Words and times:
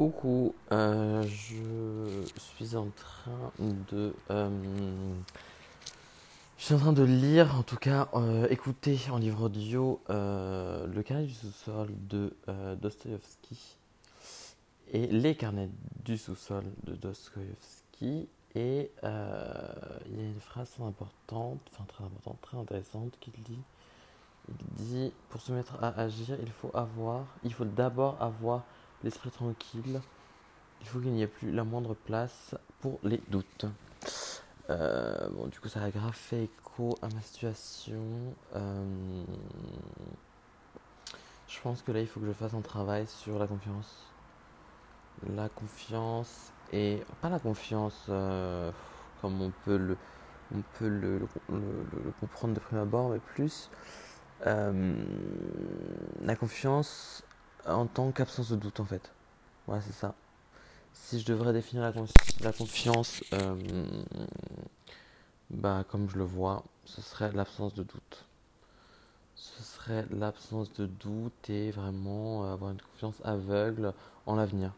Coucou, 0.00 0.54
euh, 0.72 1.22
je 1.24 2.24
suis 2.38 2.74
en 2.74 2.88
train 2.96 3.52
de... 3.92 4.14
euh, 4.30 4.48
je 6.56 6.64
suis 6.64 6.72
en 6.72 6.78
train 6.78 6.94
de 6.94 7.02
lire, 7.02 7.54
en 7.56 7.62
tout 7.62 7.76
cas 7.76 8.08
euh, 8.14 8.48
écouter 8.48 8.98
en 9.10 9.18
livre 9.18 9.42
audio 9.42 10.00
Le 10.08 11.02
carnet 11.02 11.26
du 11.26 11.34
sous-sol 11.34 11.88
de 12.08 12.34
Dostoïevski 12.80 13.76
et 14.90 15.06
Les 15.08 15.34
carnets 15.34 15.68
du 16.02 16.16
sous-sol 16.16 16.64
de 16.84 16.94
Dostoïevski. 16.94 18.26
Et 18.54 18.90
il 19.02 20.16
y 20.16 20.22
a 20.22 20.24
une 20.24 20.40
phrase 20.40 20.70
importante, 20.80 21.60
enfin 21.74 21.84
très 21.86 22.04
importante, 22.04 22.40
très 22.40 22.56
intéressante 22.56 23.18
qu'il 23.20 23.34
dit. 23.34 23.60
Il 24.48 24.56
dit, 24.76 25.12
pour 25.28 25.42
se 25.42 25.52
mettre 25.52 25.76
à 25.84 25.88
agir, 26.00 26.38
il 26.40 26.50
faut 26.50 26.70
avoir, 26.72 27.26
il 27.44 27.52
faut 27.52 27.66
d'abord 27.66 28.16
avoir 28.22 28.64
l'esprit 29.02 29.30
tranquille. 29.30 30.00
Il 30.80 30.86
faut 30.86 31.00
qu'il 31.00 31.12
n'y 31.12 31.22
ait 31.22 31.26
plus 31.26 31.52
la 31.52 31.64
moindre 31.64 31.94
place 31.94 32.54
pour 32.80 32.98
les 33.02 33.20
doutes. 33.28 33.66
Euh, 34.70 35.28
bon, 35.30 35.46
du 35.48 35.58
coup, 35.58 35.68
ça 35.68 35.82
a 35.82 35.90
grave 35.90 36.14
fait 36.14 36.44
écho 36.44 36.96
à 37.02 37.08
ma 37.08 37.20
situation. 37.20 38.02
Euh, 38.54 39.24
je 41.48 41.60
pense 41.60 41.82
que 41.82 41.92
là, 41.92 42.00
il 42.00 42.06
faut 42.06 42.20
que 42.20 42.26
je 42.26 42.32
fasse 42.32 42.54
un 42.54 42.60
travail 42.60 43.06
sur 43.06 43.38
la 43.38 43.46
confiance. 43.46 44.06
La 45.34 45.48
confiance 45.48 46.52
et 46.72 47.02
pas 47.20 47.28
la 47.28 47.40
confiance 47.40 48.06
euh, 48.08 48.70
comme 49.20 49.42
on 49.42 49.52
peut 49.64 49.76
le, 49.76 49.96
on 50.54 50.62
peut 50.78 50.88
le, 50.88 51.26
comprendre 52.20 52.54
de 52.54 52.60
prime 52.60 52.78
abord, 52.78 53.10
mais 53.10 53.18
plus 53.18 53.70
la 54.46 56.36
confiance 56.36 57.22
en 57.66 57.86
tant 57.86 58.10
qu'absence 58.12 58.50
de 58.50 58.56
doute 58.56 58.80
en 58.80 58.84
fait. 58.84 59.10
Ouais, 59.68 59.78
c'est 59.80 59.92
ça. 59.92 60.14
Si 60.92 61.20
je 61.20 61.26
devrais 61.26 61.52
définir 61.52 61.82
la, 61.82 61.92
la 62.40 62.52
confiance, 62.52 63.22
euh, 63.32 63.54
bah, 65.50 65.84
comme 65.88 66.08
je 66.10 66.16
le 66.16 66.24
vois, 66.24 66.64
ce 66.84 67.00
serait 67.00 67.30
l'absence 67.32 67.74
de 67.74 67.82
doute. 67.82 68.24
Ce 69.36 69.62
serait 69.62 70.06
l'absence 70.10 70.72
de 70.74 70.86
doute 70.86 71.48
et 71.48 71.70
vraiment 71.70 72.44
euh, 72.44 72.52
avoir 72.52 72.72
une 72.72 72.82
confiance 72.82 73.16
aveugle 73.24 73.94
en 74.26 74.36
l'avenir, 74.36 74.72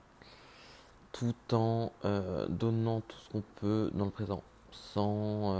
tout 1.13 1.35
en 1.53 1.93
euh, 2.05 2.47
donnant 2.49 3.01
tout 3.01 3.19
ce 3.19 3.31
qu'on 3.31 3.43
peut 3.57 3.91
dans 3.95 4.05
le 4.05 4.11
présent, 4.11 4.43
sans 4.71 5.55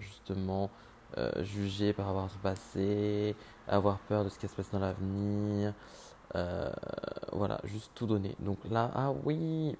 justement 0.00 0.70
juger 1.40 1.92
par 1.94 2.06
rapport 2.06 2.24
à 2.24 2.42
passé, 2.42 3.34
avoir 3.66 3.98
peur 3.98 4.24
de 4.24 4.28
ce 4.28 4.38
qui 4.38 4.46
se 4.46 4.54
passer 4.54 4.70
dans 4.72 4.78
l'avenir. 4.80 5.72
Euh, 6.34 6.70
voilà, 7.32 7.60
juste 7.64 7.92
tout 7.94 8.06
donner. 8.06 8.36
Donc 8.40 8.58
là, 8.70 8.90
ah 8.94 9.12
oui, 9.24 9.76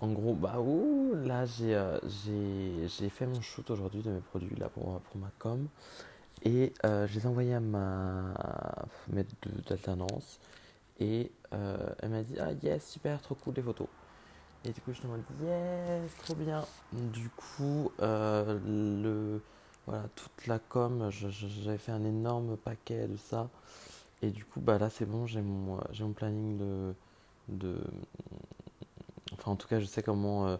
en 0.00 0.08
gros, 0.08 0.34
bah 0.34 0.60
ouh, 0.60 1.14
là 1.14 1.44
j'ai 1.46 1.74
euh, 1.74 2.88
fait 3.10 3.26
mon 3.26 3.40
shoot 3.40 3.70
aujourd'hui 3.70 4.02
de 4.02 4.10
mes 4.10 4.20
produits 4.20 4.56
là 4.56 4.68
pour, 4.68 5.00
ma 5.16 5.30
com. 5.38 5.66
Et 6.42 6.74
euh, 6.84 7.06
je 7.06 7.14
les 7.14 7.24
ai 7.24 7.26
envoyés 7.26 7.54
à 7.54 7.60
ma 7.60 8.34
maître 9.08 9.34
d'alternance. 9.68 10.40
Et 11.00 11.32
elle 11.50 12.10
m'a 12.10 12.22
dit 12.22 12.36
ah 12.40 12.52
yes 12.62 12.84
super 12.86 13.20
trop 13.20 13.34
cool 13.36 13.54
les 13.54 13.62
photos. 13.62 13.88
Et 14.64 14.72
du 14.72 14.80
coup 14.80 14.92
je 14.92 15.00
te 15.02 15.06
mode 15.06 15.22
yes 15.42 16.16
trop 16.24 16.34
bien. 16.34 16.64
Du 16.92 17.30
coup 17.30 17.90
le 17.98 19.40
voilà 19.86 20.04
toute 20.14 20.46
la 20.46 20.58
com 20.58 21.10
j'avais 21.10 21.78
fait 21.78 21.92
un 21.92 22.04
énorme 22.04 22.56
paquet 22.56 23.06
de 23.06 23.16
ça 23.16 23.48
et 24.24 24.30
du 24.30 24.44
coup 24.44 24.60
bah 24.60 24.78
là 24.78 24.90
c'est 24.90 25.06
bon 25.06 25.26
j'ai 25.26 25.40
mon 25.42 25.76
euh, 25.78 25.80
j'ai 25.92 26.04
mon 26.04 26.12
planning 26.12 26.58
de 26.58 26.94
de 27.48 27.76
Enfin, 29.34 29.52
en 29.52 29.56
tout 29.56 29.68
cas, 29.68 29.80
je 29.80 29.86
sais 29.86 30.02
comment 30.02 30.46
euh, 30.46 30.56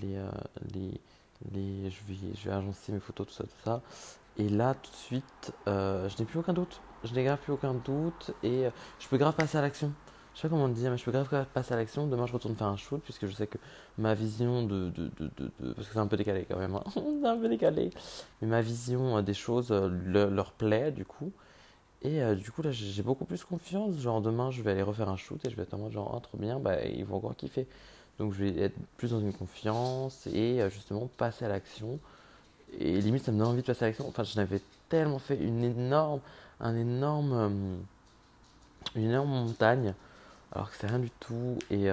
les, 0.00 0.16
euh, 0.16 0.30
les, 0.74 1.00
les, 1.52 1.90
je 1.90 2.00
vais, 2.08 2.34
je 2.34 2.48
vais 2.48 2.54
agencer 2.54 2.92
mes 2.92 3.00
photos, 3.00 3.26
tout 3.26 3.32
ça, 3.34 3.44
tout 3.44 3.50
ça. 3.64 3.82
Et 4.36 4.48
là, 4.48 4.74
tout 4.74 4.90
de 4.90 4.96
suite, 4.96 5.52
je 5.66 6.18
n'ai 6.18 6.24
plus 6.24 6.38
aucun 6.38 6.52
doute. 6.52 6.80
Je 7.04 7.14
n'ai 7.14 7.24
grave 7.24 7.38
plus 7.38 7.52
aucun 7.52 7.74
doute 7.74 8.32
et 8.42 8.64
je 8.98 9.08
peux 9.08 9.18
grave 9.18 9.34
passer 9.34 9.58
à 9.58 9.62
l'action. 9.62 9.92
Je 10.34 10.40
sais 10.40 10.48
pas 10.48 10.54
comment 10.56 10.68
dire, 10.68 10.90
mais 10.90 10.96
je 10.96 11.04
peux 11.04 11.12
grave, 11.12 11.46
passer 11.52 11.74
à 11.74 11.76
l'action. 11.76 12.06
Demain, 12.08 12.26
je 12.26 12.32
retourne 12.32 12.56
faire 12.56 12.66
un 12.66 12.76
shoot 12.76 13.00
puisque 13.04 13.26
je 13.26 13.32
sais 13.32 13.46
que 13.46 13.58
ma 13.98 14.14
vision 14.14 14.64
de. 14.64 14.90
de, 14.90 15.10
de, 15.20 15.30
de- 15.60 15.72
parce 15.74 15.86
que 15.86 15.92
c'est 15.94 16.00
un 16.00 16.08
peu 16.08 16.16
décalé 16.16 16.46
quand 16.50 16.58
même. 16.58 16.74
hein. 16.74 16.82
c'est 16.94 17.26
un 17.28 17.36
peu 17.36 17.48
décalé. 17.48 17.90
Mais 18.40 18.48
ma 18.48 18.60
vision 18.62 19.22
des 19.22 19.34
choses 19.34 19.70
le- 19.70 20.28
leur 20.30 20.52
plaît 20.52 20.90
du 20.90 21.04
coup. 21.04 21.30
Et 22.04 22.22
euh, 22.22 22.34
du 22.34 22.50
coup, 22.52 22.62
là, 22.62 22.70
j'ai 22.70 23.02
beaucoup 23.02 23.24
plus 23.24 23.44
confiance. 23.44 23.98
Genre, 23.98 24.20
demain, 24.20 24.50
je 24.50 24.62
vais 24.62 24.72
aller 24.72 24.82
refaire 24.82 25.08
un 25.08 25.16
shoot 25.16 25.42
et 25.44 25.50
je 25.50 25.56
vais 25.56 25.62
être 25.62 25.74
en 25.74 25.78
mode 25.78 25.92
genre, 25.92 26.12
ah, 26.14 26.20
trop 26.20 26.36
bien, 26.36 26.60
bah, 26.60 26.84
ils 26.84 27.04
vont 27.04 27.16
encore 27.16 27.34
kiffer. 27.34 27.66
Donc, 28.18 28.34
je 28.34 28.44
vais 28.44 28.60
être 28.60 28.76
plus 28.98 29.10
dans 29.10 29.20
une 29.20 29.32
confiance 29.32 30.26
et 30.26 30.60
euh, 30.60 30.68
justement 30.70 31.08
passer 31.16 31.46
à 31.46 31.48
l'action. 31.48 31.98
Et 32.78 33.00
limite, 33.00 33.24
ça 33.24 33.32
me 33.32 33.38
donne 33.38 33.48
envie 33.48 33.62
de 33.62 33.66
passer 33.66 33.84
à 33.86 33.88
l'action. 33.88 34.06
Enfin, 34.06 34.22
je 34.22 34.36
n'avais 34.36 34.60
tellement 34.90 35.18
fait 35.18 35.36
une 35.36 35.64
énorme, 35.64 36.20
un 36.60 36.76
énorme, 36.76 37.32
euh, 37.32 37.76
une 38.96 39.04
énorme 39.10 39.30
montagne, 39.30 39.94
alors 40.52 40.70
que 40.70 40.76
c'est 40.76 40.86
rien 40.86 40.98
du 40.98 41.10
tout. 41.10 41.58
Et, 41.70 41.88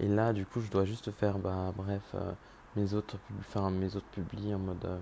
et 0.00 0.08
là, 0.08 0.32
du 0.32 0.46
coup, 0.46 0.60
je 0.60 0.70
dois 0.70 0.84
juste 0.84 1.10
faire, 1.12 1.38
bah, 1.38 1.72
bref, 1.76 2.02
euh, 2.14 2.32
mes 2.76 2.94
autres, 2.94 3.16
enfin, 3.40 3.70
mes 3.70 3.96
autres 3.96 4.06
publis 4.12 4.54
en 4.54 4.58
mode 4.58 4.84
euh, 4.84 4.98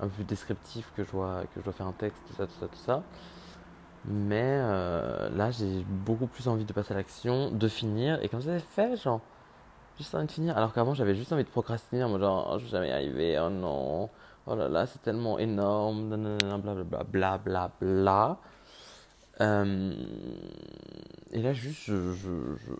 un 0.00 0.08
peu 0.08 0.24
descriptif 0.24 0.90
que 0.96 1.04
je 1.04 1.10
dois, 1.12 1.42
que 1.54 1.60
je 1.60 1.64
dois 1.64 1.72
faire 1.72 1.86
un 1.86 1.92
texte, 1.92 2.20
tout 2.28 2.34
ça, 2.34 2.46
tout 2.46 2.54
ça, 2.60 2.66
tout 2.68 2.78
ça. 2.78 3.02
Mais 4.06 4.42
euh, 4.62 5.30
là, 5.30 5.50
j'ai 5.50 5.84
beaucoup 5.88 6.26
plus 6.26 6.46
envie 6.48 6.64
de 6.64 6.72
passer 6.72 6.92
à 6.92 6.96
l'action, 6.96 7.50
de 7.50 7.68
finir, 7.68 8.22
et 8.22 8.28
comme 8.28 8.42
ça, 8.42 8.58
c'est 8.58 8.64
fait, 8.66 8.96
genre, 8.96 9.20
juste 9.98 10.14
envie 10.14 10.26
de 10.26 10.32
finir. 10.32 10.56
Alors 10.58 10.72
qu'avant, 10.74 10.94
j'avais 10.94 11.14
juste 11.14 11.32
envie 11.32 11.44
de 11.44 11.48
procrastiner, 11.50 12.06
mode 12.06 12.20
genre, 12.20 12.50
oh, 12.54 12.58
je 12.58 12.64
vais 12.64 12.70
jamais 12.70 12.88
y 12.88 12.92
arriver, 12.92 13.38
oh 13.40 13.50
non, 13.50 14.10
oh 14.46 14.56
là 14.56 14.68
là, 14.68 14.86
c'est 14.86 15.02
tellement 15.02 15.38
énorme, 15.38 16.10
blablabla, 16.62 17.38
blablabla. 17.38 18.38
Euh, 19.40 19.92
et 21.32 21.42
là, 21.42 21.52
juste, 21.52 21.82
je, 21.86 22.12
je- 22.14 22.72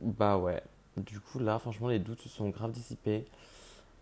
Bah 0.00 0.38
ouais. 0.38 0.62
Du 0.96 1.20
coup, 1.20 1.38
là, 1.38 1.58
franchement, 1.58 1.88
les 1.88 1.98
doutes 1.98 2.20
se 2.22 2.28
sont 2.28 2.48
grave 2.50 2.72
dissipés. 2.72 3.26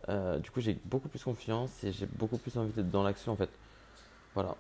Euh, 0.09 0.39
du 0.39 0.51
coup, 0.51 0.61
j'ai 0.61 0.75
beaucoup 0.85 1.09
plus 1.09 1.23
confiance 1.23 1.85
et 1.85 1.93
j'ai 1.93 2.07
beaucoup 2.07 2.39
plus 2.39 2.57
envie 2.57 2.73
d'être 2.73 2.91
dans 2.91 3.03
l'action, 3.03 3.33
en 3.33 3.37
fait. 3.37 3.51
Voilà. 4.35 4.57